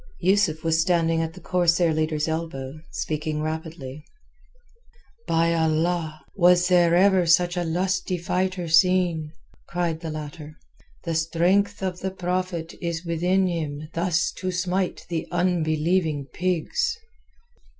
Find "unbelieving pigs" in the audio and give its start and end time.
15.29-16.97